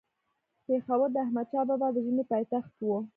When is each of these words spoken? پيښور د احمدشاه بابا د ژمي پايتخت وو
پيښور 0.65 1.07
د 1.13 1.17
احمدشاه 1.25 1.67
بابا 1.69 1.87
د 1.91 1.97
ژمي 2.05 2.23
پايتخت 2.31 2.71
وو 2.79 2.97